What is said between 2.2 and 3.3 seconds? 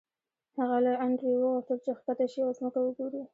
شي او ځمکه وګوري